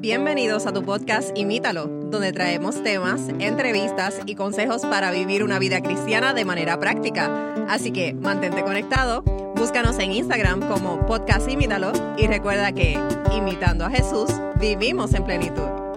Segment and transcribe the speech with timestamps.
[0.00, 5.82] Bienvenidos a tu podcast Imítalo, donde traemos temas, entrevistas y consejos para vivir una vida
[5.82, 7.66] cristiana de manera práctica.
[7.68, 9.22] Así que mantente conectado,
[9.56, 12.96] búscanos en Instagram como podcast Imítalo y recuerda que,
[13.36, 14.30] imitando a Jesús,
[14.60, 15.87] vivimos en plenitud.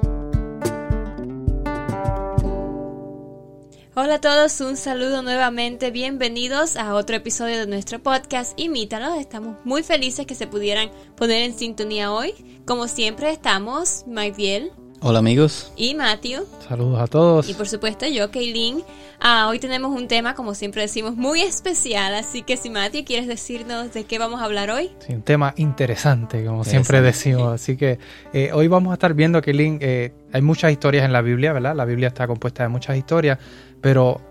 [3.94, 9.16] Hola a todos, un saludo nuevamente, bienvenidos a otro episodio de nuestro podcast Imítalo.
[9.16, 12.34] Estamos muy felices que se pudieran poner en sintonía hoy.
[12.66, 14.72] Como siempre estamos, Mayviel.
[15.02, 15.74] Hola amigos.
[15.76, 16.46] Y Matthew.
[16.70, 17.50] Saludos a todos.
[17.50, 18.84] Y por supuesto yo, Kaylin.
[19.20, 22.14] Ah, hoy tenemos un tema, como siempre decimos, muy especial.
[22.14, 24.92] Así que si Matthew quieres decirnos de qué vamos a hablar hoy.
[25.06, 27.52] Sí, un tema interesante, como siempre decimos.
[27.52, 27.98] Así que
[28.32, 31.76] eh, hoy vamos a estar viendo, Kaylin, eh, hay muchas historias en la Biblia, ¿verdad?
[31.76, 33.40] La Biblia está compuesta de muchas historias.
[33.82, 34.22] Pero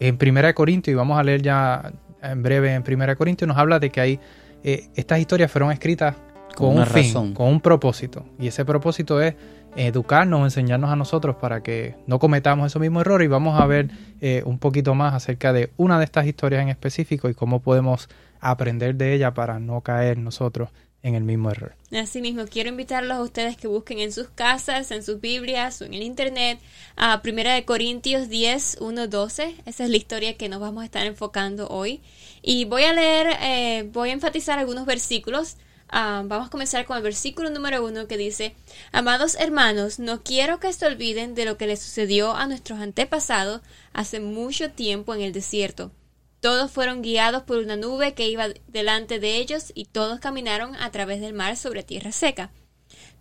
[0.00, 1.92] en Primera de Corintios, y vamos a leer ya
[2.22, 4.20] en breve en Primera de Corintios, nos habla de que hay
[4.62, 6.16] eh, estas historias fueron escritas
[6.56, 8.24] con, un fin, con un propósito.
[8.38, 9.34] Y ese propósito es
[9.76, 13.26] educarnos, enseñarnos a nosotros para que no cometamos esos mismos errores.
[13.26, 13.90] Y vamos a ver
[14.20, 18.08] eh, un poquito más acerca de una de estas historias en específico y cómo podemos
[18.40, 20.70] aprender de ella para no caer nosotros
[21.02, 21.74] en el mismo error.
[21.92, 25.94] Asimismo, quiero invitarlos a ustedes que busquen en sus casas, en sus Biblias o en
[25.94, 26.58] el Internet
[26.96, 29.54] a Primera de Corintios 10, 1, 12.
[29.66, 32.00] Esa es la historia que nos vamos a estar enfocando hoy.
[32.42, 35.56] Y voy a leer, eh, voy a enfatizar algunos versículos.
[35.88, 38.56] Ah, vamos a comenzar con el versículo número 1 que dice,
[38.90, 43.60] Amados hermanos, no quiero que se olviden de lo que les sucedió a nuestros antepasados
[43.92, 45.92] hace mucho tiempo en el desierto
[46.40, 50.90] todos fueron guiados por una nube que iba delante de ellos y todos caminaron a
[50.90, 52.52] través del mar sobre tierra seca.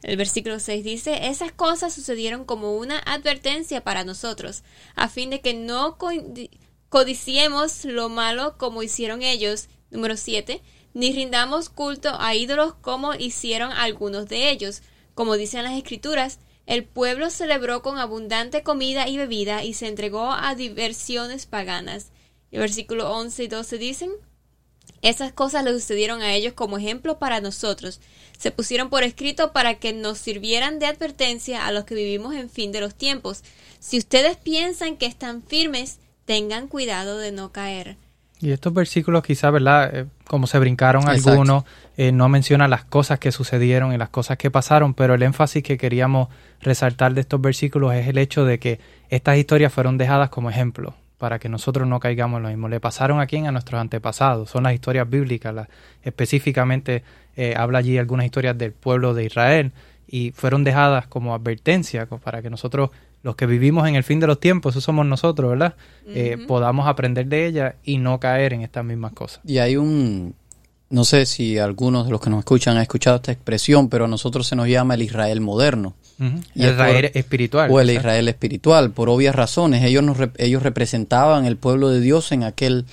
[0.04, 4.64] El versículo 6 dice, esas cosas sucedieron como una advertencia para nosotros,
[4.96, 5.98] a fin de que no
[6.90, 9.68] codiciemos lo malo como hicieron ellos.
[9.90, 10.62] Número 7,
[10.94, 14.82] ni rindamos culto a ídolos como hicieron algunos de ellos.
[15.14, 20.32] Como dicen las escrituras, el pueblo celebró con abundante comida y bebida y se entregó
[20.32, 22.12] a diversiones paganas.
[22.56, 24.12] El versículo 11 y 12 dicen,
[25.02, 28.00] esas cosas le sucedieron a ellos como ejemplo para nosotros.
[28.38, 32.50] Se pusieron por escrito para que nos sirvieran de advertencia a los que vivimos en
[32.50, 33.44] fin de los tiempos.
[33.80, 37.98] Si ustedes piensan que están firmes, tengan cuidado de no caer.
[38.40, 39.94] Y estos versículos quizá, ¿verdad?
[39.94, 41.66] Eh, como se brincaron algunos,
[41.98, 45.62] eh, no menciona las cosas que sucedieron y las cosas que pasaron, pero el énfasis
[45.62, 46.30] que queríamos
[46.62, 48.80] resaltar de estos versículos es el hecho de que
[49.10, 52.68] estas historias fueron dejadas como ejemplo para que nosotros no caigamos en lo mismo.
[52.68, 53.48] Le pasaron a quién?
[53.48, 54.50] A nuestros antepasados.
[54.50, 55.68] Son las historias bíblicas.
[56.04, 57.04] específicamente
[57.36, 59.72] eh, habla allí algunas historias del pueblo de Israel
[60.08, 62.92] y fueron dejadas como advertencia para que nosotros,
[63.24, 65.76] los que vivimos en el fin de los tiempos, eso somos nosotros, ¿verdad?
[66.08, 69.42] Eh, podamos aprender de ellas y no caer en estas mismas cosas.
[69.44, 70.36] Y hay un,
[70.90, 74.08] no sé si algunos de los que nos escuchan han escuchado esta expresión, pero a
[74.08, 75.96] nosotros se nos llama el Israel moderno.
[76.20, 77.72] Y Israel espiritual.
[77.72, 79.84] O el Israel espiritual, por obvias razones.
[79.84, 82.86] Ellos, nos, ellos representaban el pueblo de Dios en, aquel,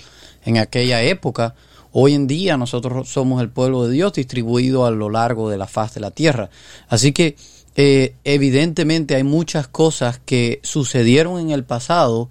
[0.44, 1.54] en aquella época.
[1.92, 5.66] Hoy en día nosotros somos el pueblo de Dios distribuido a lo largo de la
[5.66, 6.50] faz de la tierra.
[6.88, 7.36] Así que
[7.76, 12.28] eh, evidentemente hay muchas cosas que sucedieron en el pasado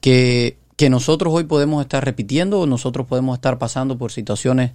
[0.00, 4.70] que que nosotros hoy podemos estar repitiendo o nosotros podemos estar pasando por situaciones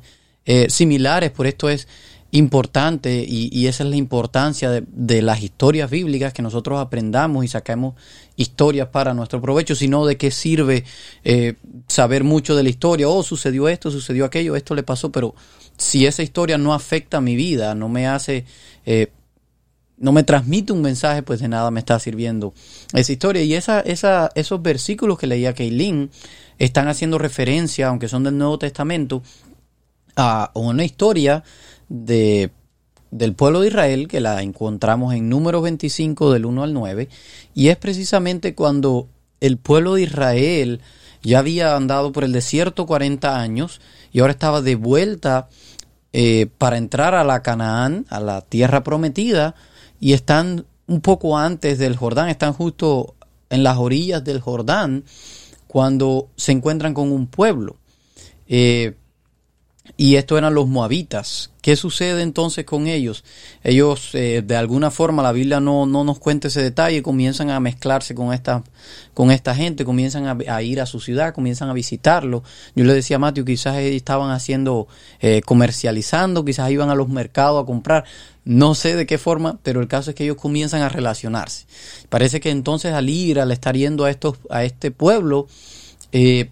[0.45, 1.31] eh, similares.
[1.31, 1.88] Por esto es
[2.35, 7.96] importante y, esa es la importancia de, las historias bíblicas, que nosotros aprendamos y saquemos
[8.35, 10.84] historias para nuestro provecho, sino de qué sirve
[11.24, 11.56] eh,
[11.88, 15.34] saber mucho de la historia, oh, sucedió esto, sucedió aquello, esto le pasó, pero
[15.78, 18.45] si esa historia no afecta mi vida, no me hace
[18.85, 19.12] eh,
[19.97, 22.53] no me transmite un mensaje, pues de nada me está sirviendo
[22.94, 23.44] esa historia.
[23.44, 26.12] Y esa, esa, esos versículos que leía Keilin
[26.59, 29.24] están haciendo referencia, aunque son del Nuevo Testamento,
[30.18, 31.44] a una historia
[31.90, 32.51] de,
[33.12, 37.09] del pueblo de Israel, que la encontramos en números 25 del 1 al 9,
[37.53, 39.07] y es precisamente cuando
[39.40, 40.81] el pueblo de Israel
[41.22, 43.81] ya había andado por el desierto 40 años
[44.12, 45.50] y ahora estaba de vuelta
[46.13, 49.56] eh, para entrar a la Canaán, a la tierra prometida,
[50.00, 53.15] y están un poco antes del Jordán, están justo
[53.50, 55.04] en las orillas del Jordán
[55.68, 57.75] cuando se encuentran con un pueblo.
[58.48, 58.95] Eh,
[59.97, 61.51] y esto eran los moabitas.
[61.61, 63.23] ¿Qué sucede entonces con ellos?
[63.63, 67.59] Ellos, eh, de alguna forma, la Biblia no, no, nos cuenta ese detalle, comienzan a
[67.59, 68.63] mezclarse con esta,
[69.13, 72.43] con esta gente, comienzan a, ir a su ciudad, comienzan a visitarlo.
[72.75, 74.87] Yo le decía a Mateo, quizás estaban haciendo,
[75.21, 78.03] eh, comercializando, quizás iban a los mercados a comprar.
[78.43, 81.65] No sé de qué forma, pero el caso es que ellos comienzan a relacionarse.
[82.09, 85.47] Parece que entonces al ir, al estar yendo a, estos, a este pueblo,
[86.11, 86.49] eh,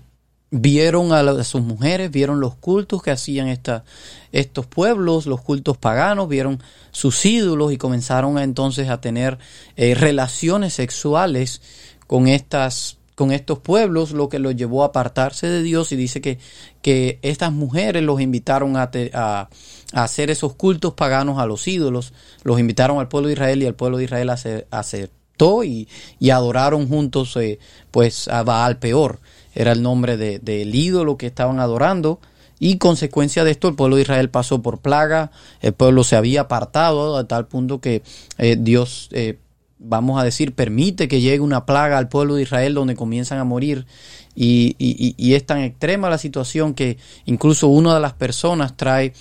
[0.55, 3.83] vieron a, sus mujeres, vieron los cultos que hacían esta,
[4.31, 6.61] estos pueblos, los cultos paganos, vieron
[6.91, 9.39] sus ídolos y comenzaron entonces a tener
[9.77, 11.61] eh, relaciones sexuales
[12.05, 15.91] con estas con estos pueblos, lo que los llevó a apartarse de Dios.
[15.91, 16.39] Y dice que,
[16.81, 19.49] que estas mujeres los invitaron a, a,
[19.93, 22.13] hacer esos cultos paganos a los ídolos,
[22.43, 24.31] los invitaron al pueblo de Israel y el pueblo de Israel
[24.71, 25.87] aceptó y,
[26.19, 27.59] y adoraron juntos eh,
[27.91, 29.19] pues a Baal peor
[29.53, 32.19] era el nombre del de, ídolo que estaban adorando.
[32.59, 36.41] Y consecuencia de esto, el pueblo de Israel pasó por plaga, el pueblo se había
[36.41, 38.03] apartado a tal punto que
[38.37, 39.39] eh, Dios, eh,
[39.79, 43.43] vamos a decir, permite que llegue una plaga al pueblo de Israel donde comienzan a
[43.43, 43.85] morir.
[44.35, 49.13] Y, y, es tan extrema la situación que incluso una de las personas trae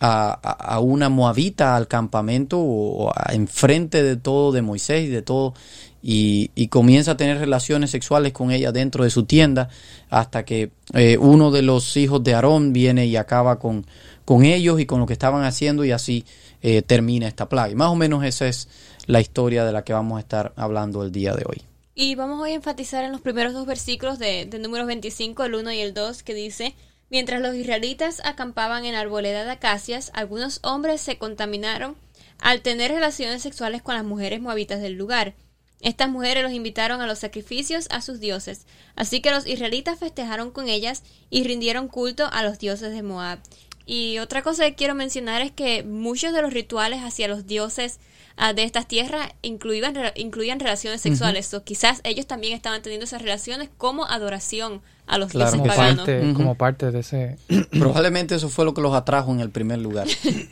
[0.00, 5.54] a, a, una moabita al campamento o enfrente de todo de Moisés y de todo
[6.02, 9.68] y, comienza a tener relaciones sexuales con ella dentro de su tienda
[10.08, 13.86] hasta que eh, uno de los hijos de Aarón viene y acaba con,
[14.24, 16.24] con ellos y con lo que estaban haciendo y así
[16.62, 17.70] eh, termina esta plaga.
[17.70, 18.68] Y más o menos esa es
[19.06, 21.62] la historia de la que vamos a estar hablando el día de hoy.
[21.94, 25.54] Y vamos hoy a enfatizar en los primeros dos versículos de, de números 25, el
[25.54, 26.74] 1 y el 2, que dice,
[27.10, 31.96] Mientras los israelitas acampaban en arboleda de acacias, algunos hombres se contaminaron
[32.38, 35.34] al tener relaciones sexuales con las mujeres moabitas del lugar.
[35.80, 38.66] Estas mujeres los invitaron a los sacrificios a sus dioses,
[38.96, 43.38] así que los israelitas festejaron con ellas y rindieron culto a los dioses de Moab.
[43.86, 47.98] Y otra cosa que quiero mencionar es que muchos de los rituales hacia los dioses
[48.36, 51.52] ah, de estas tierras incluían, incluían relaciones sexuales.
[51.54, 56.06] o quizás ellos también estaban teniendo esas relaciones como adoración a los dioses como paganos.
[56.06, 57.36] Parte, Como parte de ese...
[57.72, 60.06] Probablemente eso fue lo que los atrajo en el primer lugar.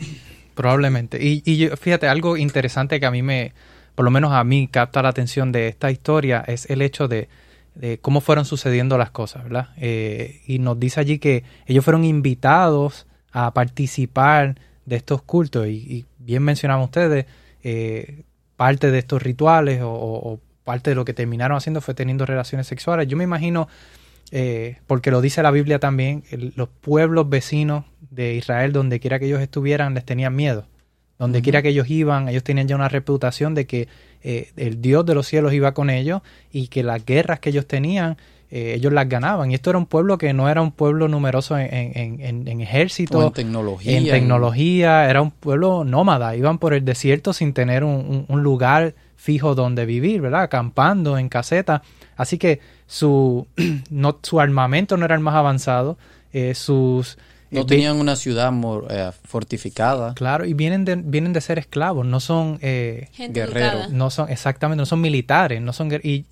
[0.57, 1.23] Probablemente.
[1.23, 3.53] Y, y fíjate, algo interesante que a mí me
[3.99, 7.29] por lo menos a mí capta la atención de esta historia es el hecho de,
[8.01, 9.71] cómo fueron sucediendo las cosas, ¿verdad?
[9.77, 14.55] Eh, y nos dice allí que ellos fueron invitados a participar
[14.87, 17.27] de estos cultos y, bien mencionaban ustedes,
[17.65, 18.23] eh,
[18.55, 23.09] parte de estos rituales o, parte de lo que terminaron haciendo fue teniendo relaciones sexuales.
[23.09, 23.67] Yo me imagino,
[24.31, 26.23] eh, porque lo dice la Biblia también,
[26.55, 30.69] los pueblos vecinos de Israel, donde quiera que ellos estuvieran, les tenían miedo
[31.19, 33.89] donde quiera que ellos iban, ellos tenían ya una reputación de que
[34.23, 36.23] eh, el Dios de los cielos iba con ellos
[36.53, 38.17] y que las guerras que ellos tenían,
[38.51, 39.51] eh, ellos las ganaban.
[39.51, 43.33] Y esto era un pueblo que no era un pueblo numeroso en, en, ejército, en
[43.33, 43.99] tecnología.
[43.99, 46.35] En tecnología, era un pueblo nómada.
[46.35, 50.43] Iban por el desierto sin tener un, lugar fijo donde vivir, ¿verdad?
[50.43, 51.83] Acampando en caseta.
[52.17, 53.47] Así que su,
[53.91, 55.99] no, su armamento no era el más avanzado,
[56.33, 57.19] eh, sus
[57.51, 58.53] no tenían una ciudad
[58.91, 60.15] eh, fortificada.
[60.15, 63.91] Claro, y vienen de, vienen de ser esclavos, no son eh, guerreros.
[63.91, 66.27] No son, exactamente, no son militares, no son y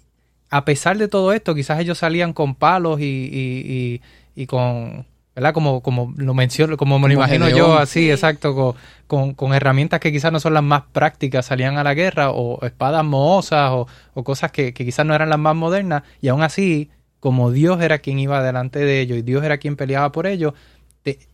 [0.51, 4.01] a pesar de todo esto, quizás ellos salían con palos y, y,
[4.35, 5.05] y, con,
[5.35, 5.53] ¿verdad?
[5.53, 8.77] Como, como lo menciono, como me lo imagino yo, así, exacto,
[9.07, 12.65] con, con, herramientas que quizás no son las más prácticas, salían a la guerra, o
[12.65, 16.43] espadas mohosas, o, o cosas que, que quizás no eran las más modernas, y aún
[16.43, 20.29] así, como Dios era quien iba delante de ellos y Dios era quien peleaba por
[20.29, 20.55] ellos,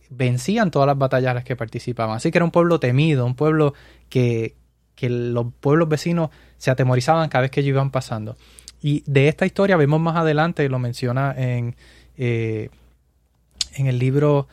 [0.09, 2.17] vencían todas las batallas a las que participaban.
[2.17, 3.73] Así que era un pueblo temido, un pueblo
[4.09, 4.55] que,
[5.01, 8.37] los pueblos vecinos se atemorizaban cada vez que ellos iban pasando.
[8.81, 11.75] Y de esta historia vemos más adelante, lo menciona en,
[12.17, 12.69] eh,
[13.75, 14.47] en el libro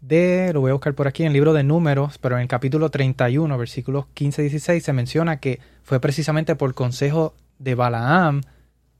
[0.00, 2.48] de, lo voy a buscar por aquí, en el libro de números, pero en el
[2.48, 8.40] capítulo 31, versículos 15 y 16, se menciona que fue precisamente por consejo de Balaam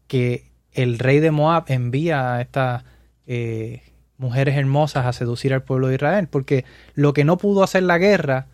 [0.07, 2.85] que el rey de Moab envía a esta
[3.27, 3.83] eh,
[4.21, 7.97] mujeres hermosas a seducir al pueblo de Israel, porque lo que no pudo hacer la
[7.97, 8.49] guerra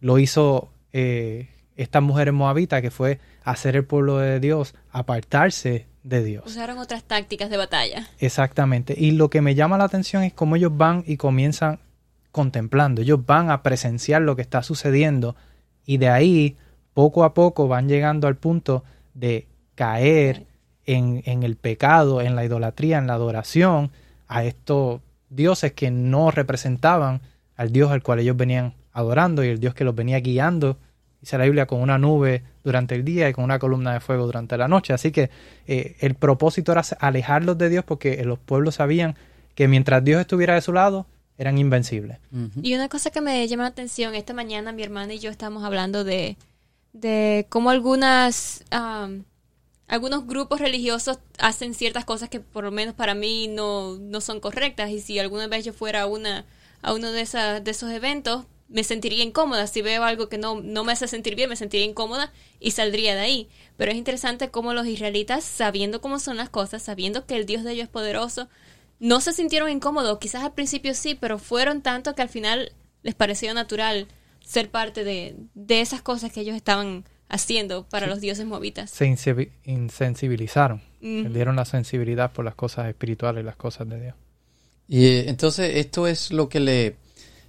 [0.00, 6.22] lo hizo eh, estas mujeres moabitas, que fue hacer el pueblo de Dios apartarse de
[6.22, 6.44] Dios.
[6.46, 8.08] Usaron otras tácticas de batalla.
[8.20, 8.94] Exactamente.
[8.96, 11.80] Y lo que me llama la atención es cómo ellos van y comienzan
[12.30, 15.36] contemplando, ellos van a presenciar lo que está sucediendo
[15.86, 16.56] y de ahí
[16.92, 18.84] poco a poco van llegando al punto
[19.14, 20.46] de caer
[20.84, 23.92] en, en el pecado, en la idolatría, en la adoración
[24.34, 25.00] a estos
[25.30, 27.20] dioses que no representaban
[27.54, 30.76] al Dios al cual ellos venían adorando y el Dios que los venía guiando,
[31.20, 34.26] dice la Biblia, con una nube durante el día y con una columna de fuego
[34.26, 34.92] durante la noche.
[34.92, 35.30] Así que
[35.68, 39.14] eh, el propósito era alejarlos de Dios porque los pueblos sabían
[39.54, 41.06] que mientras Dios estuviera de su lado,
[41.38, 42.18] eran invencibles.
[42.60, 45.62] Y una cosa que me llama la atención, esta mañana mi hermana y yo estamos
[45.62, 46.36] hablando de,
[46.92, 48.64] de cómo algunas
[49.86, 54.40] algunos grupos religiosos hacen ciertas cosas que por lo menos para mí no, no son
[54.40, 56.46] correctas y si alguna vez yo fuera a, una,
[56.82, 59.66] a uno de, esas, de esos eventos me sentiría incómoda.
[59.66, 63.14] Si veo algo que no, no me hace sentir bien, me sentiría incómoda y saldría
[63.14, 63.48] de ahí.
[63.76, 67.62] Pero es interesante cómo los israelitas, sabiendo cómo son las cosas, sabiendo que el Dios
[67.62, 68.48] de ellos es poderoso,
[69.00, 72.72] no se sintieron incómodos, quizás al principio sí, pero fueron tanto que al final
[73.02, 74.08] les pareció natural
[74.40, 78.90] ser parte de, de esas cosas que ellos estaban haciendo para los dioses moabitas.
[78.90, 79.06] Se
[79.64, 84.14] insensibilizaron, perdieron la sensibilidad por las cosas espirituales, las cosas de Dios.
[84.88, 86.96] Y eh, entonces esto es lo que le,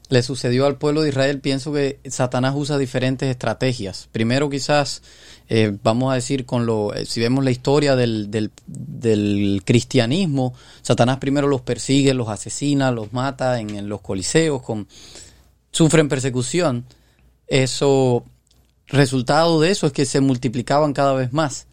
[0.09, 1.39] le sucedió al pueblo de Israel.
[1.41, 4.07] Pienso que Satanás usa diferentes estrategias.
[4.11, 5.01] Primero quizás,
[5.49, 10.53] eh, vamos a decir, con lo, eh, si vemos la historia del, del, del, cristianismo,
[10.81, 14.87] Satanás primero los persigue, los asesina, los mata en, en los coliseos, con,
[15.71, 16.85] sufren persecución.
[17.47, 18.25] Eso,
[18.87, 21.67] resultado de eso es que se multiplicaban cada vez más.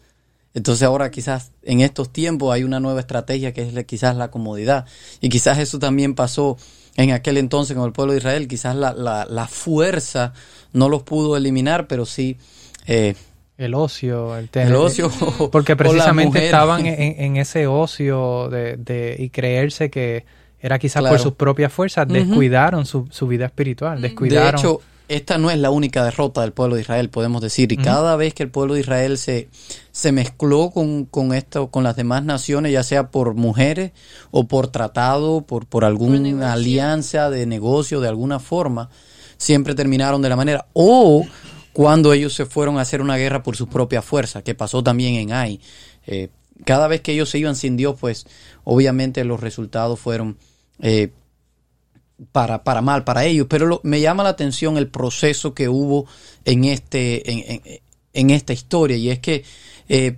[0.53, 4.85] Entonces ahora quizás en estos tiempos hay una nueva estrategia que es quizás la comodidad.
[5.19, 6.57] Y quizás eso también pasó
[6.95, 8.47] en aquel entonces con el pueblo de Israel.
[8.47, 10.33] Quizás la, la, la fuerza
[10.71, 12.37] no los pudo eliminar, pero sí...
[12.85, 13.15] Eh,
[13.55, 15.11] el ocio, el tener, El ocio.
[15.51, 20.25] Porque precisamente estaban en, en, ese ocio de, de, y creerse que
[20.59, 21.15] era quizás claro.
[21.15, 22.87] por sus propias fuerzas, descuidaron uh -huh.
[22.87, 24.61] su, su, vida espiritual, descuidaron...
[24.61, 27.71] De hecho, esta no es la única derrota del pueblo de Israel, podemos decir.
[27.71, 27.83] Y uh -huh.
[27.83, 29.49] cada vez que el pueblo de Israel se,
[29.91, 33.91] se mezcló con, con, esto, con las demás naciones, ya sea por mujeres
[34.31, 38.89] o por tratado, por, por alguna alianza de negocio, de alguna forma,
[39.37, 40.67] siempre terminaron de la manera.
[40.73, 41.25] O
[41.73, 45.15] cuando ellos se fueron a hacer una guerra por su propia fuerza, que pasó también
[45.15, 45.59] en Ai.
[46.07, 46.29] Eh,
[46.65, 48.25] cada vez que ellos se iban sin Dios, pues
[48.63, 50.37] obviamente los resultados fueron...
[50.79, 51.11] Eh,
[52.31, 56.05] para, para mal para ellos, pero lo, me llama la atención el proceso que hubo
[56.45, 57.81] en, este, en, en,
[58.13, 59.43] en esta historia y es que
[59.89, 60.17] eh,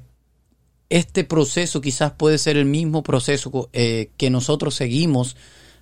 [0.90, 5.36] este proceso quizás puede ser el mismo proceso eh, que nosotros seguimos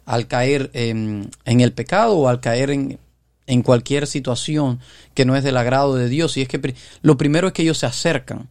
[0.06, 3.00] al caer en, en el pecado o al caer en,
[3.48, 4.80] en cualquier situación
[5.14, 6.38] que no es del agrado de Dios.
[6.38, 8.50] Y es que lo primero es que ellos se acercan.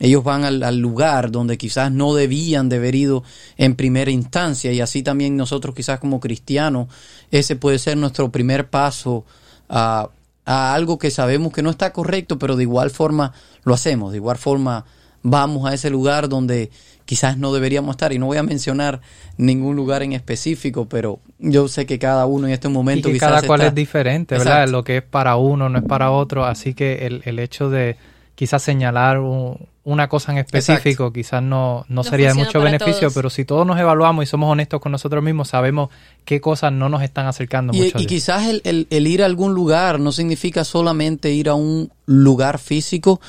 [0.00, 3.22] Ellos van al, al, lugar donde quizás no debían de haber ido
[3.58, 6.88] en primera instancia y así también nosotros quizás como cristianos,
[7.30, 9.26] ese puede ser nuestro primer paso
[9.68, 10.08] a,
[10.46, 14.16] a, algo que sabemos que no está correcto, pero de igual forma lo hacemos, de
[14.16, 14.86] igual forma
[15.22, 16.70] vamos a ese lugar donde
[17.04, 19.02] quizás no deberíamos estar y no voy a mencionar
[19.36, 23.18] ningún lugar en específico, pero yo sé que cada uno en este momento y que
[23.18, 23.68] quizás cada cual está...
[23.68, 24.66] es diferente, ¿verdad?
[24.68, 27.96] Lo que es para uno no es para otro, así que el, el hecho de
[28.34, 31.12] quizás señalar un, una cosa en específico Exacto.
[31.12, 33.14] quizás no, no, no sería de mucho beneficio, todos.
[33.14, 35.88] pero si todos nos evaluamos y somos honestos con nosotros mismos, sabemos
[36.24, 37.98] qué cosas no nos están acercando y, mucho.
[37.98, 41.90] Y quizás el, el, el, ir a algún lugar no significa solamente ir a un
[42.04, 43.20] lugar físico,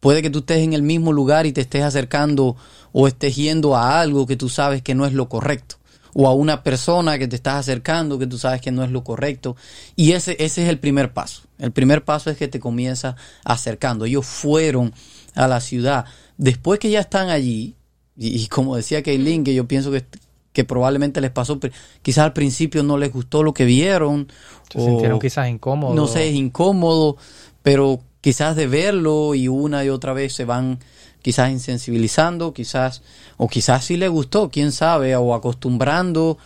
[0.00, 2.56] puede que tú estés en el mismo lugar y te estés acercando
[2.92, 5.76] o estés yendo a algo que tú sabes que no es lo correcto
[6.14, 9.04] o a una persona que te estás acercando que tú sabes que no es lo
[9.04, 9.56] correcto.
[9.94, 11.42] Y ese, ese es el primer paso.
[11.58, 14.04] El primer paso es que te comienzas acercando.
[14.04, 14.92] Ellos fueron
[15.38, 16.04] a la ciudad.
[16.36, 17.76] Después que ya están allí,
[18.16, 20.04] y, y como decía Kaylin, que yo pienso que,
[20.52, 21.58] que probablemente les pasó,
[22.02, 24.28] quizás al principio no les gustó lo que vieron.
[24.72, 25.94] Se o, sintieron quizás incómodos.
[25.94, 27.16] No sé, es incómodo,
[27.62, 30.80] pero quizás de verlo y una y otra vez se van
[31.22, 33.02] quizás insensibilizando, quizás,
[33.36, 36.38] o quizás sí les gustó, quién sabe, o acostumbrando,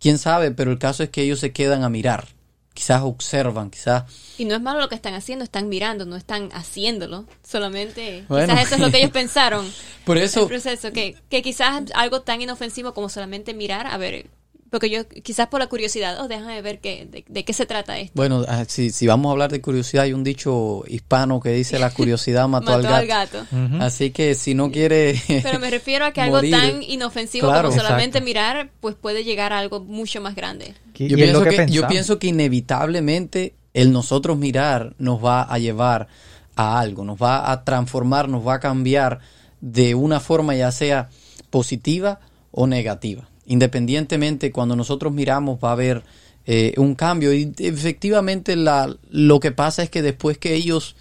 [0.00, 2.26] quién sabe, pero el caso es que ellos se quedan a mirar,
[2.74, 4.04] quizás observan, quizás...
[4.38, 8.52] Y no es malo lo que están haciendo, están mirando, no están haciéndolo, solamente bueno.
[8.52, 9.70] quizás eso es lo que ellos pensaron.
[10.04, 10.42] Por eso...
[10.42, 14.26] El proceso, que, que quizás algo tan inofensivo como solamente mirar, a ver,
[14.72, 17.98] porque yo, quizás por la curiosidad, oh, déjame ver qué, de, de, qué se trata
[17.98, 18.14] esto.
[18.16, 21.78] Bueno, ah, si, si, vamos a hablar de curiosidad, hay un dicho hispano que dice
[21.78, 23.40] la curiosidad mató, mató al gato.
[23.40, 23.46] Al gato.
[23.52, 23.82] Uh -huh.
[23.82, 25.20] Así que si no quiere.
[25.42, 28.24] Pero me refiero a que algo tan inofensivo claro, como solamente exacto.
[28.24, 30.74] mirar, pues puede llegar a algo mucho más grande.
[30.94, 36.08] Yo pienso, que, que yo pienso que inevitablemente el nosotros mirar nos va a llevar
[36.56, 39.20] a algo, nos va a transformar, nos va a cambiar
[39.60, 41.10] de una forma ya sea
[41.50, 46.02] positiva o negativa independientemente cuando nosotros miramos va a haber
[46.44, 50.96] eh, un cambio y efectivamente la, lo que pasa es que después que ellos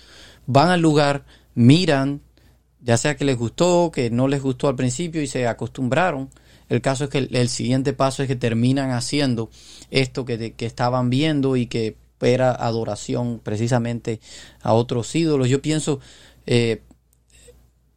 [0.45, 2.21] van al lugar, miran,
[2.81, 6.29] ya sea que les gustó, que no les gustó al principio y se acostumbraron,
[6.69, 9.49] el caso es que el, siguiente paso es que terminan haciendo
[9.89, 14.19] esto que, que estaban viendo y que era adoración precisamente
[14.61, 15.49] a otros ídolos.
[15.49, 15.99] Yo pienso,
[16.45, 16.81] eh,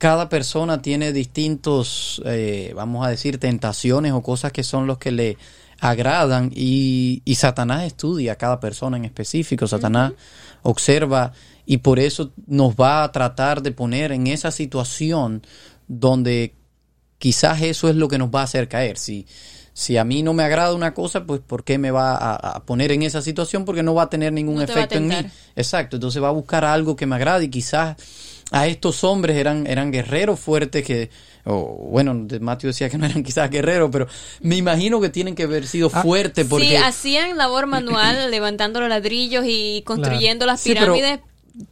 [0.05, 5.11] cada persona tiene distintos, eh, vamos a decir, tentaciones o cosas que son los que
[5.11, 5.39] le
[5.81, 10.59] agradan y, y Satanás estudia a cada persona en específico, Satanás uh -huh.
[10.65, 11.33] observa
[11.65, 15.41] y por eso nos va a tratar de poner en esa situación
[15.89, 16.53] donde
[17.17, 18.99] quizás eso es lo que nos va a hacer caer.
[18.99, 19.27] Si,
[19.75, 22.65] si a mí no me agrada una cosa, pues ¿por qué me va a, a
[22.65, 23.65] poner en esa situación?
[23.65, 25.17] Porque no va a tener ningún no efecto en mí.
[25.57, 27.97] Exacto, entonces va a buscar algo que me agrade y quizás
[28.53, 31.11] a estos hombres eran, eran guerreros fuertes que
[31.45, 34.07] o bueno, Mateo decía que no eran quizás guerreros, pero
[34.41, 36.69] me imagino que tienen que haber sido Ah, fuertes porque...
[36.69, 41.21] Sí, hacían labor manual, levantando los ladrillos y construyendo las Sí, pero pirámides.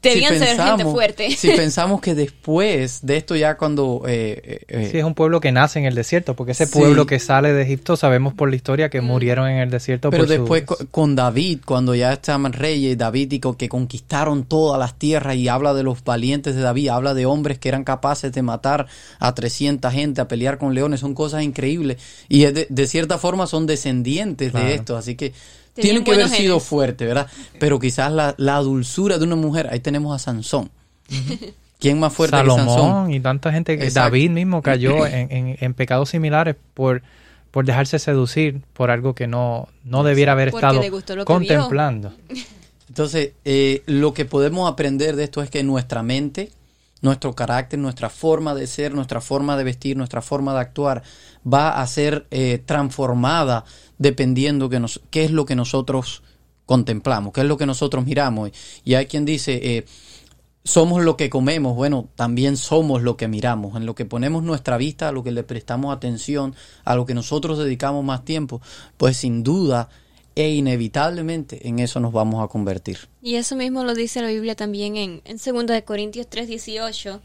[0.01, 1.31] Debían si ser gente pensamos- fuerte.
[1.33, 4.03] Si pensamos que después de esto ya cuando...
[4.07, 6.79] eh, eh, eh, Sí, es un pueblo que nace en el desierto, porque ese Sí.
[6.79, 10.11] pueblo que sale de Egipto sabemos por la historia que murieron en el desierto.
[10.11, 14.79] Pero por después co- con David, cuando ya estaban reyes, David y que conquistaron todas
[14.79, 18.31] las tierras y habla de los valientes de David, habla de hombres que eran capaces
[18.33, 18.87] de matar
[19.19, 21.97] a 300 gente, a pelear con leones, son cosas increíbles.
[22.29, 24.67] Y es de, de cierta forma son descendientes Claro.
[24.67, 25.33] de esto, así que
[25.75, 27.27] tienen que haber sido fuertes, ¿verdad?
[27.59, 30.71] Pero quizás la, la dulzura de una mujer, ahí tenemos a Sansón.
[31.79, 32.67] ¿Quién más fuerte que Sansón?
[32.69, 34.11] Salomón y tanta gente que Exacto.
[34.11, 37.03] David mismo cayó en, en- en pecados similares por,
[37.51, 42.13] por dejarse seducir por algo que no, no debiera haber Porque estado contemplando.
[42.89, 46.51] Entonces, eh, lo que podemos aprender de esto es que nuestra mente,
[47.03, 51.03] nuestro carácter, nuestra forma de ser, nuestra forma de vestir, nuestra forma de actuar,
[51.47, 53.65] va a ser eh, transformada
[53.99, 56.23] dependiendo que nos, qué es lo que nosotros
[56.65, 58.51] contemplamos, qué es lo que nosotros miramos.
[58.85, 59.85] Y hay quien dice, eh,
[60.65, 64.77] somos lo que comemos, bueno, también somos lo que miramos, en lo que ponemos nuestra
[64.77, 66.55] vista, a lo que le prestamos atención,
[66.85, 68.63] a lo que nosotros dedicamos más tiempo,
[68.97, 69.89] pues sin duda
[70.35, 72.99] e inevitablemente en eso nos vamos a convertir.
[73.21, 77.21] Y eso mismo lo dice la Biblia también en, en 2 de Corintios 3:18,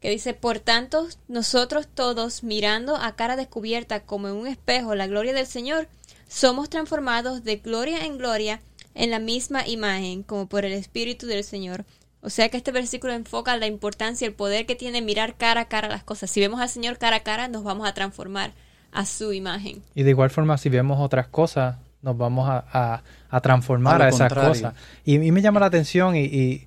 [0.00, 5.06] que dice, "Por tanto, nosotros todos mirando a cara descubierta como en un espejo la
[5.06, 5.88] gloria del Señor,
[6.28, 8.60] somos transformados de gloria en gloria
[8.94, 11.84] en la misma imagen, como por el espíritu del Señor."
[12.24, 15.62] O sea que este versículo enfoca la importancia y el poder que tiene mirar cara
[15.62, 16.30] a cara las cosas.
[16.30, 18.52] Si vemos al Señor cara a cara, nos vamos a transformar
[18.92, 19.82] a su imagen.
[19.94, 24.08] Y de igual forma, si vemos otras cosas, nos vamos a, a- a transformar A
[24.08, 24.48] esas contrario.
[24.50, 24.74] cosas.
[25.04, 26.66] Y, y me llama la atención y, y-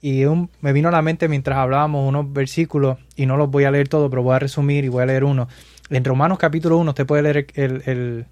[0.00, 3.64] y un- me vino a la mente mientras hablábamos unos versículos, y no los voy
[3.64, 5.46] a leer todos, pero voy a resumir y voy a leer uno.
[5.90, 8.26] En Romanos capítulo 1, usted puede leer el, el-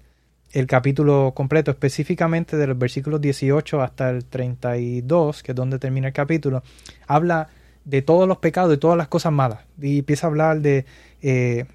[0.53, 6.07] el capítulo completo, específicamente de los versículos 18 hasta el 32, que es donde termina
[6.07, 6.61] el capítulo,
[7.07, 7.47] habla
[7.85, 9.59] de todos los pecados y todas las cosas malas.
[9.81, 10.85] Y empieza a hablar de...
[11.21, 11.65] eh,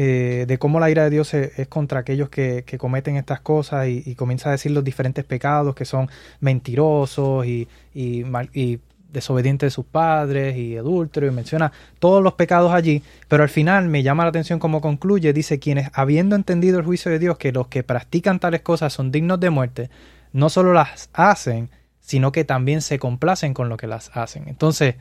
[0.00, 3.88] eh, de cómo la ira de Dios es, contra aquellos que, que cometen estas cosas
[3.88, 6.08] y, y comienza a decir los diferentes pecados que son
[6.38, 8.78] mentirosos y, y, mal- y
[9.12, 13.88] desobedientes de sus padres y adúlteros y menciona todos los pecados allí, pero al final
[13.88, 17.50] me llama la atención cómo concluye, dice quienes habiendo entendido el juicio de Dios que
[17.50, 19.90] los que practican tales cosas son dignos de muerte,
[20.32, 24.44] no solo las hacen, sino que también se complacen con lo que las hacen.
[24.46, 24.94] Entonces,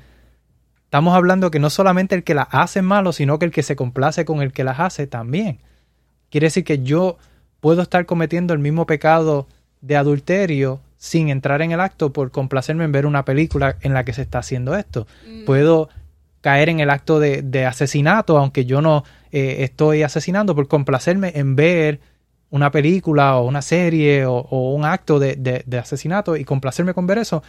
[0.88, 3.62] Estamos hablando que no solamente el que las hace es malo, sino que el que
[3.62, 5.60] se complace con el que las hace también.
[6.30, 7.17] Quiere decir que yo
[7.60, 9.47] puedo estar cometiendo el mismo pecado
[9.82, 14.06] de adulterio sin entrar en el acto por complacerme en ver una película en la
[14.06, 15.08] que se está haciendo esto.
[15.45, 15.89] Puedo
[16.39, 21.34] caer en el acto de, de asesinato, aunque yo no eh, estoy asesinando, por complacerme
[21.36, 22.00] en ver
[22.50, 26.93] una película o una serie o, o un acto de, de- de asesinato y complacerme
[26.93, 27.43] con ver eso.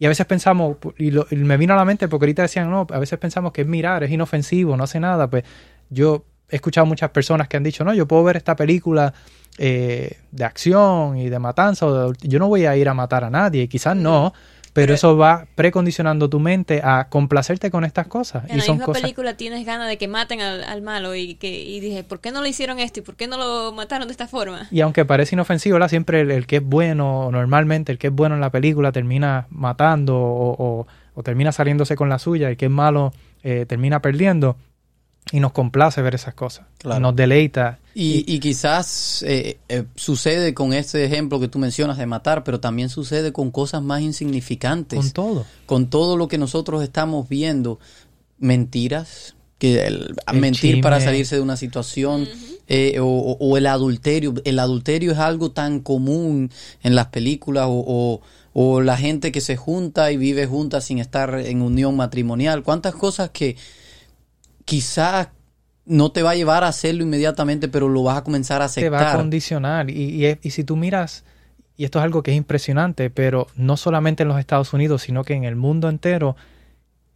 [0.00, 2.70] Y a veces pensamos, y, lo- y me vino a la mente porque ahorita decían,
[2.70, 5.28] no, a veces pensamos que es mirar, es inofensivo, no hace nada.
[5.30, 5.44] Pues
[5.90, 9.12] yo he escuchado muchas personas que han dicho, no, yo puedo ver esta película
[9.58, 13.24] eh, de acción y de matanza, o de yo no voy a ir a matar
[13.24, 14.32] a nadie, quizás no,
[14.72, 18.44] pero eso va precondicionando tu mente a complacerte con estas cosas.
[18.48, 21.14] En y la son misma cosas película tienes ganas de que maten al, al malo
[21.14, 23.72] y que y dije, ¿por qué no le hicieron esto y por qué no lo
[23.72, 24.68] mataron de esta forma?
[24.70, 25.88] Y aunque parece inofensivo, ¿verdad?
[25.88, 29.46] siempre el, el que es bueno, normalmente el que es bueno en la película termina
[29.50, 34.00] matando o, o- o termina saliéndose con la suya, el que es malo eh, termina
[34.00, 34.56] perdiendo
[35.32, 36.66] y nos complace ver esas cosas.
[36.78, 37.00] Claro.
[37.00, 37.78] Nos deleita.
[37.94, 42.58] Y, y quizás eh, eh, sucede con este ejemplo que tú mencionas de matar, pero
[42.60, 44.98] también sucede con cosas más insignificantes.
[44.98, 45.46] Con todo.
[45.66, 47.78] con todo lo que nosotros estamos viendo,
[48.38, 50.82] mentiras, que el- El mentir chisme.
[50.82, 52.26] para salirse de una situación,
[52.66, 54.34] eh, o el adulterio.
[54.44, 56.50] El adulterio es algo tan común
[56.82, 58.20] en las películas, o, o-
[58.52, 62.62] o la gente que se junta y vive junta sin estar en unión matrimonial.
[62.62, 63.56] ¿Cuántas cosas que
[64.70, 65.28] quizás
[65.84, 68.88] no te va a llevar a hacerlo inmediatamente, pero lo vas a comenzar a Te
[68.88, 69.16] va a aceptar?
[69.18, 69.90] condicionar.
[69.90, 71.24] Y, y, y si tú miras,
[71.76, 75.24] y esto es algo que es impresionante, pero no solamente en los Estados Unidos, sino
[75.24, 76.36] que en el mundo entero,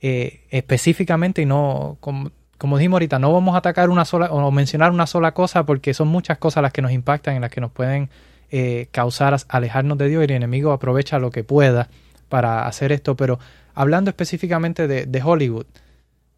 [0.00, 4.50] eh, específicamente, y no, como, como dijimos ahorita, no vamos a atacar una sola o
[4.50, 7.60] mencionar una sola cosa porque son muchas cosas las que nos impactan y las que
[7.60, 8.10] nos pueden
[8.50, 11.88] eh, causar alejarnos de Dios y el enemigo aprovecha lo que pueda
[12.28, 13.14] para hacer esto.
[13.14, 13.38] Pero
[13.74, 15.66] hablando específicamente de, de Hollywood,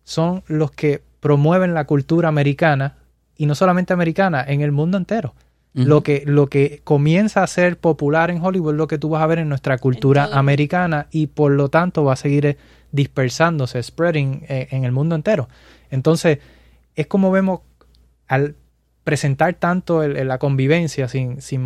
[0.04, 2.96] son los que promueven la cultura americana
[3.36, 5.34] y no solamente americana, en el mundo entero.
[5.74, 9.22] Lo que, lo que comienza a ser popular en Hollywood es lo que tú vas
[9.22, 12.56] a ver en nuestra cultura americana y por lo tanto va a seguir eh,
[12.92, 15.50] dispersándose, spreading eh, en el mundo entero.
[15.90, 16.38] Entonces,
[16.94, 17.60] es como vemos
[18.26, 18.56] al
[19.06, 21.64] presentar tanto la convivencia sin, sin,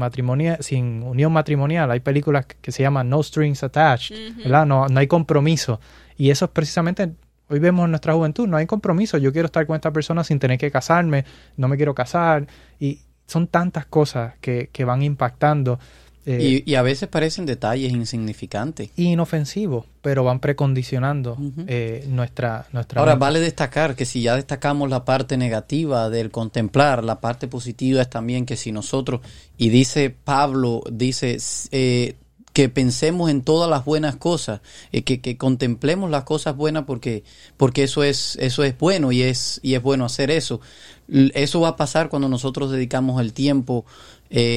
[0.61, 1.91] sin unión matrimonial.
[1.91, 4.67] Hay películas que se llaman No Strings Attached, ¿verdad?
[4.67, 5.81] No, no hay compromiso.
[6.19, 7.15] Y eso es precisamente,
[7.51, 9.19] hoy vemos en nuestra juventud, no hay compromiso.
[9.19, 11.25] Yo quiero estar con esta persona sin tener que casarme,
[11.57, 12.47] no me quiero casar.
[12.79, 15.79] Y son tantas cosas que, que van impactando
[16.27, 18.91] eh, y, a veces parecen detalles insignificantes.
[18.97, 23.01] Inofensivos, pero van precondicionando eh, nuestra, nuestra...
[23.01, 28.03] Ahora, vale destacar que si ya destacamos la parte negativa del contemplar, la parte positiva
[28.03, 29.23] es también que si nosotros,
[29.57, 31.39] y dice Pablo, dice...
[31.71, 32.17] Eh,
[32.53, 34.61] que pensemos en todas las buenas cosas,
[34.91, 37.25] que, que, contemplemos las cosas buenas porque,
[37.57, 40.61] porque eso es, eso es bueno y es, y es bueno hacer eso.
[41.09, 43.85] Eso va a pasar cuando nosotros dedicamos el tiempo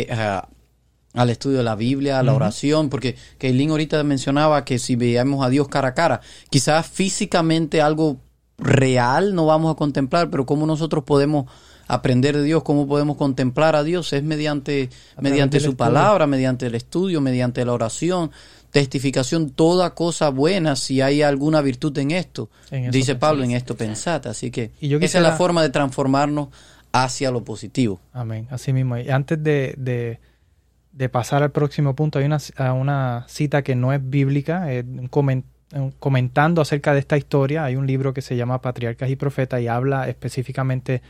[0.09, 0.47] a,
[1.13, 5.45] al estudio de la Biblia, a la oración, porque Keilin ahorita mencionaba que si veamos
[5.45, 8.17] a Dios cara a cara, quizás físicamente algo
[8.57, 11.45] real no vamos a contemplar, pero cómo nosotros podemos
[11.87, 16.75] aprender de Dios, cómo podemos contemplar a Dios es mediante, mediante su palabra, mediante el
[16.75, 18.31] estudio, mediante la oración,
[18.71, 22.49] testificación, toda cosa buena, si hay alguna virtud en esto,
[22.91, 24.29] dice Pablo, en esto pensate.
[24.29, 26.49] Así que esa es la forma de transformarnos
[26.91, 27.99] hacia lo positivo.
[28.13, 28.97] Amén, así mismo.
[28.97, 30.19] Y antes de
[30.93, 32.37] de pasar al próximo punto, hay una,
[32.73, 34.67] una cita que no es bíblica,
[35.99, 37.65] comentando acerca de esta historia.
[37.65, 41.01] Hay un libro que se llama Patriarcas y Profetas y habla específicamente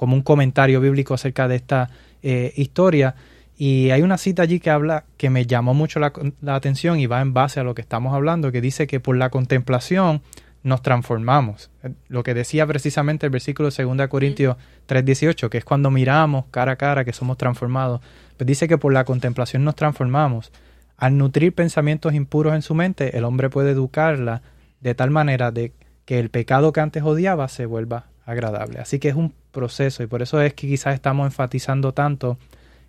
[0.00, 1.90] como un comentario bíblico acerca de esta
[2.22, 3.16] eh, historia.
[3.58, 6.10] Y hay una cita allí que habla que me llamó mucho la,
[6.40, 9.18] la, atención y va en base a lo que estamos hablando, que dice que por
[9.18, 10.22] la contemplación
[10.62, 11.70] nos transformamos.
[12.08, 14.56] Lo que decía precisamente el versículo de 2 Corintios
[14.88, 18.00] 3:18, que es cuando miramos cara a cara que somos transformados.
[18.38, 20.50] Pues dice que por la contemplación nos transformamos.
[20.96, 24.40] Al nutrir pensamientos impuros en su mente, el hombre puede educarla
[24.80, 25.74] de tal manera de
[26.06, 28.78] que el pecado que antes odiaba se vuelva agradable.
[28.78, 30.02] Así que es un proceso.
[30.02, 32.38] Y por eso es que quizás estamos enfatizando tanto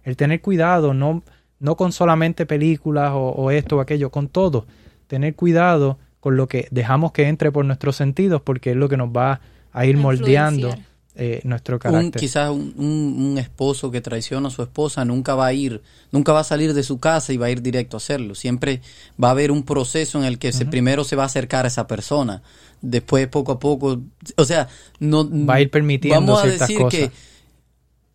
[0.04, 1.24] el tener cuidado, no,
[1.60, 4.66] no con solamente películas o, o esto o aquello, con todo.
[5.08, 8.98] Tener cuidado con lo que dejamos que entre por nuestros sentidos, porque es lo que
[8.98, 9.42] nos va
[9.74, 10.76] a ir moldeando
[11.16, 12.20] eh, nuestro carácter.
[12.20, 16.44] quizás un, esposo que traiciona a su esposa nunca va a ir, nunca va a
[16.44, 18.36] salir de su casa y va a ir directo a hacerlo.
[18.36, 18.82] Siempre
[19.22, 21.68] va a haber un proceso en el que se, primero se va a acercar a
[21.68, 22.42] esa persona,
[22.82, 24.02] después poco a poco,
[24.38, 24.68] o sea,
[25.00, 27.12] no va a ir permitiendo vamos a decir que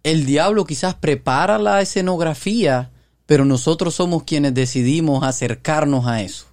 [0.03, 2.91] el diablo quizás prepara la escenografía,
[3.27, 6.47] pero nosotros somos quienes decidimos acercarnos a eso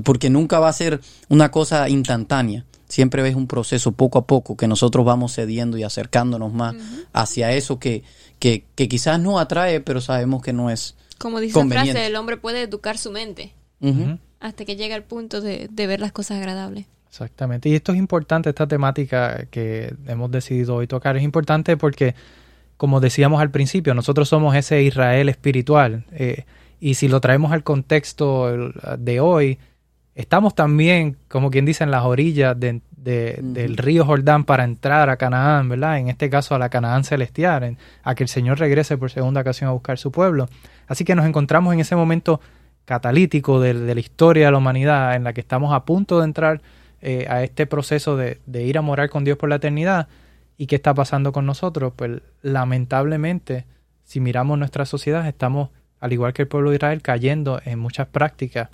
[0.00, 2.64] porque nunca va a ser una cosa instantánea.
[2.92, 6.74] Siempre ves un proceso poco a poco que nosotros vamos cediendo y acercándonos más
[7.14, 8.02] hacia eso que,
[8.38, 10.94] que, quizás no atrae, pero sabemos que no es.
[11.16, 13.54] Como dice la frase, el hombre puede educar su mente
[14.40, 16.84] hasta que llega al punto de, de ver las cosas agradables.
[17.08, 17.70] Exactamente.
[17.70, 21.16] Y esto es importante, esta temática que hemos decidido hoy tocar.
[21.16, 22.14] Es importante porque,
[22.76, 26.04] como decíamos al principio, nosotros somos ese Israel espiritual.
[26.12, 26.44] Eh,
[26.78, 29.58] y si lo traemos al contexto de hoy,
[30.14, 35.70] Estamos también, como quien dice, en las orillas del río Jordán para entrar a Canaán,
[35.70, 35.98] ¿verdad?
[35.98, 39.70] En este caso a la Canaán celestial, a que el Señor regrese por segunda ocasión
[39.70, 40.48] a buscar su pueblo.
[40.86, 42.40] Así que nos encontramos en ese momento
[42.84, 46.60] catalítico de, la historia de la humanidad en la que estamos a punto de entrar
[47.00, 50.08] eh, a este proceso de, de ir a morar con Dios por la eternidad.
[50.58, 51.94] ¿Y qué está pasando con nosotros?
[51.96, 53.64] Pues lamentablemente,
[54.04, 55.70] si miramos nuestra sociedad, estamos,
[56.00, 58.68] al igual que el pueblo de Israel, cayendo en muchas prácticas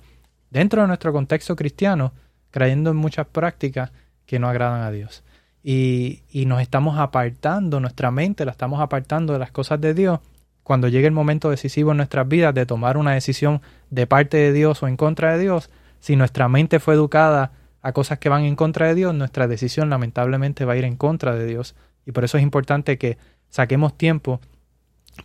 [0.49, 2.13] dentro de nuestro contexto cristiano,
[2.51, 3.91] creyendo en muchas prácticas
[4.25, 5.23] que no agradan a Dios.
[5.63, 10.19] Y, y, nos estamos apartando, nuestra mente la estamos apartando de las cosas de Dios
[10.69, 14.53] cuando llegue el momento decisivo en nuestras vidas de tomar una decisión de parte de
[14.53, 15.71] Dios o en contra de Dios.
[15.99, 19.89] Si nuestra mente fue educada a cosas que van en contra de Dios, nuestra decisión
[19.89, 21.75] lamentablemente va a ir en contra de Dios.
[22.05, 23.17] Y por eso es importante que
[23.49, 24.41] saquemos tiempo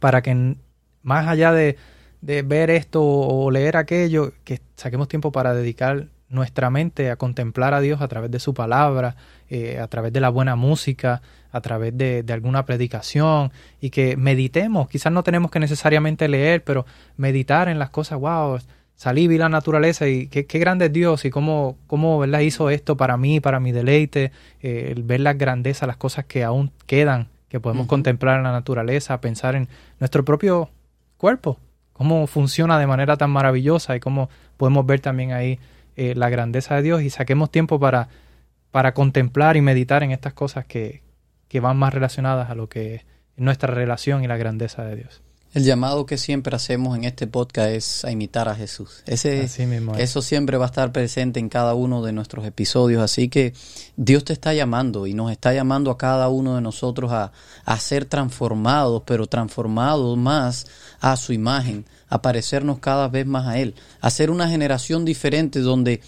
[0.01, 0.57] para que
[1.03, 1.77] más allá de,
[2.25, 7.75] de ver esto o leer aquello, que saquemos tiempo para dedicar nuestra mente a contemplar
[7.75, 9.15] a Dios a través de su palabra,
[9.51, 11.21] eh, a través de la buena música,
[11.53, 14.89] a través de, alguna predicación y que meditemos.
[14.89, 16.87] Quizás no tenemos que necesariamente leer, pero
[17.19, 18.59] meditar en las cosas, wow,
[18.97, 22.41] salí, vi la naturaleza y qué, grande es Dios y cómo, cómo ¿verdad?
[22.41, 24.33] hizo esto para mí, para mi deleite,
[24.63, 28.53] eh, el ver las grandezas, las cosas que aún quedan, que podemos contemplar en la
[28.53, 29.69] naturaleza, pensar en
[30.01, 30.71] nuestro propio
[31.19, 31.59] cuerpo,
[31.95, 34.29] cómo funciona de manera tan maravillosa y cómo
[34.59, 35.59] podemos ver también ahí
[35.97, 38.09] eh, la grandeza de Dios y saquemos tiempo para,
[38.71, 41.03] para contemplar y meditar en estas cosas que,
[41.49, 43.05] que van más relacionadas a lo que es
[43.37, 45.24] nuestra relación y la grandeza de Dios.
[45.55, 49.05] El llamado que siempre hacemos en este podcast es a imitar a Jesús.
[49.07, 49.49] Ese,
[49.99, 53.01] eso siempre va a estar presente en cada uno de nuestros episodios.
[53.01, 53.55] Así que
[53.97, 57.31] Dios te está llamando y nos está llamando a cada uno de nosotros a,
[57.65, 60.67] a ser transformados, pero transformados más
[60.99, 65.61] a su imagen, a parecernos cada vez más a Él, a ser una generación diferente
[65.61, 66.01] donde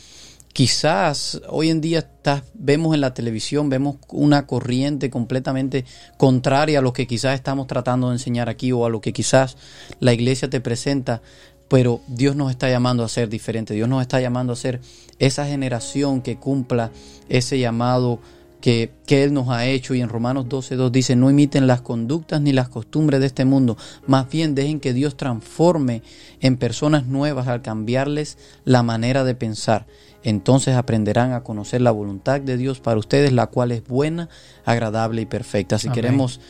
[0.57, 2.09] quizás hoy en día
[2.55, 5.85] vemos en la televisión, vemos una corriente completamente
[6.17, 9.59] contraria a lo que quizás estamos tratando de enseñar aquí o a lo que quizás
[10.01, 11.21] la iglesia te presenta,
[11.69, 14.81] pero Dios nos está llamando a ser diferente, Dios nos está llamando a ser
[15.19, 16.91] esa generación que cumpla
[17.29, 18.19] ese llamado
[18.61, 19.95] que, que, Él nos ha hecho.
[19.95, 23.77] Y en Romanos 12.2 dice, no imiten las conductas ni las costumbres de este mundo,
[24.07, 26.03] más bien dejen que Dios transforme
[26.41, 29.87] en personas nuevas al cambiarles la manera de pensar.
[30.27, 34.29] Entonces aprenderán a conocer la voluntad de Dios para ustedes, la cual es buena,
[34.65, 35.79] agradable y perfecta.
[35.79, 36.41] Si queremos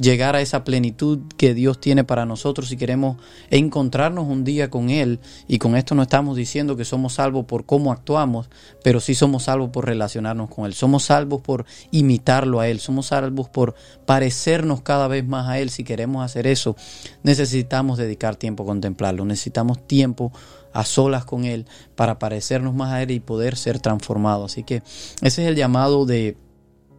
[0.00, 3.16] llegar a esa plenitud que Dios tiene para nosotros, si queremos
[3.50, 7.66] encontrarnos un día con Él, y con esto no estamos diciendo que somos salvos por
[7.66, 8.48] cómo actuamos,
[8.82, 13.06] pero sí somos salvos por relacionarnos con Él, somos salvos por imitarlo a Él, somos
[13.06, 13.74] salvos por
[14.06, 15.70] parecernos cada vez más a Él.
[15.70, 16.76] Si queremos hacer eso,
[17.22, 20.32] necesitamos dedicar tiempo a contemplarlo, necesitamos tiempo
[20.72, 24.52] a solas con Él para parecernos más a Él y poder ser transformados.
[24.52, 24.76] Así que
[25.22, 26.36] ese es el llamado de,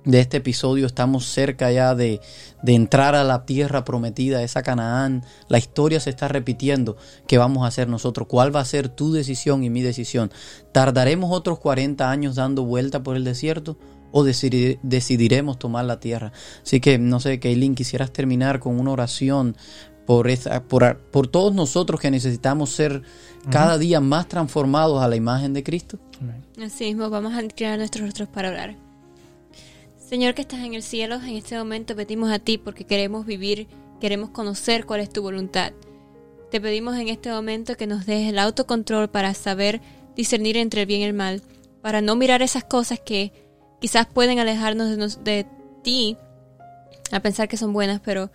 [0.05, 0.85] de este episodio.
[0.85, 2.21] Estamos cerca ya de,
[2.61, 5.23] de, entrar a la tierra prometida, esa Canaán.
[5.47, 6.97] La historia se está repitiendo.
[7.27, 8.27] ¿Qué vamos a hacer nosotros?
[8.27, 10.31] ¿Cuál va a ser tu decisión y mi decisión?
[10.71, 13.77] ¿Tardaremos otros 40 años dando vuelta por el desierto?
[14.11, 16.33] ¿O decidiremos tomar la tierra?
[16.61, 19.55] Así que, no sé, Kaylin, quisieras terminar con una oración
[20.05, 23.01] por, esa, por, por todos nosotros que necesitamos ser
[23.49, 25.97] cada día más transformados a la imagen de Cristo.
[26.63, 28.82] Así mismo, vamos a inclinar nuestros rostros para orar.
[30.13, 33.67] Señor que estás en el cielo, en este momento pedimos a ti porque queremos vivir,
[33.99, 35.73] queremos conocer cuál es tu voluntad.
[36.51, 39.81] Te pedimos en este momento que nos des el autocontrol para saber
[40.15, 41.41] discernir entre el bien y el mal,
[41.81, 43.33] para no mirar esas cosas que
[43.81, 45.47] quizás pueden alejarnos de, de
[45.81, 46.15] ti
[47.11, 48.29] a pensar que son buenas, pero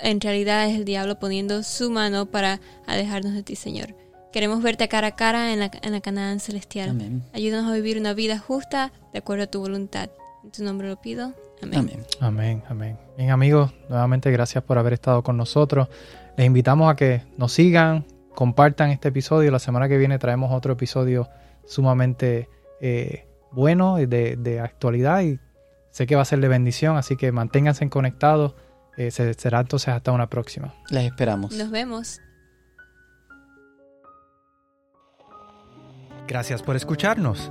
[0.00, 3.96] en realidad es el diablo poniendo su mano para alejarnos de ti, Señor.
[4.32, 6.90] Queremos verte cara a cara en la, en la Canaán celestial.
[6.90, 7.24] Amén.
[7.32, 10.08] Ayúdanos a vivir una vida justa de acuerdo a tu voluntad.
[10.42, 11.32] En tu nombre lo pido.
[11.62, 12.04] Amén.
[12.20, 12.62] Amén.
[12.68, 12.98] Amén.
[13.16, 15.88] Bien amigos, nuevamente gracias por haber estado con nosotros.
[16.36, 19.50] Les invitamos a que nos sigan, compartan este episodio.
[19.50, 21.28] La semana que viene traemos otro episodio
[21.66, 22.48] sumamente
[22.80, 25.38] eh, bueno y de, de, actualidad y
[25.90, 28.54] sé que va a ser de bendición, así que manténganse conectados.
[28.96, 30.74] Eh, será entonces hasta una próxima.
[30.90, 31.54] Les esperamos.
[31.54, 32.20] Nos vemos.
[36.26, 37.50] Gracias por escucharnos.